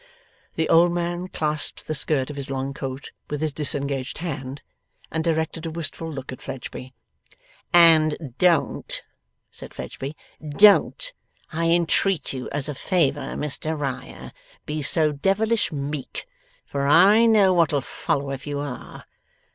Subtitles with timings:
[0.55, 4.63] The old man clasped the skirt of his long coat with his disengaged hand,
[5.11, 6.91] and directed a wistful look at Fledgeby.
[7.71, 9.03] 'And don't,'
[9.51, 10.15] said Fledgeby,
[10.57, 11.13] 'don't,
[11.53, 14.31] I entreat you as a favour, Mr Riah,
[14.65, 16.25] be so devilish meek,
[16.65, 19.05] for I know what'll follow if you are.